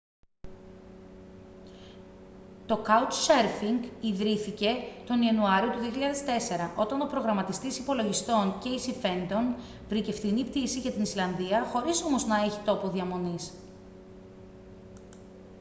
[2.65, 4.67] το couchsurfing ιδρύθηκε
[5.05, 5.79] τον ιανουάριο του
[6.75, 9.55] 2004 όταν ο προγραμματιστής υπολογιστών κέισι φέντον
[9.89, 13.53] βρήκε φθηνή πτήση για την ισλανδία χωρίς όμως να έχει τόπο διαμονής